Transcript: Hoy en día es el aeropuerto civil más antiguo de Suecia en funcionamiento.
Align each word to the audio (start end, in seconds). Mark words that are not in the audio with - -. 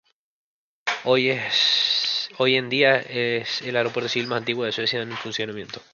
Hoy 1.03 1.27
en 1.29 2.69
día 2.69 2.95
es 2.97 3.61
el 3.61 3.75
aeropuerto 3.75 4.09
civil 4.09 4.29
más 4.29 4.37
antiguo 4.39 4.65
de 4.65 4.71
Suecia 4.71 4.99
en 4.99 5.11
funcionamiento. 5.15 5.79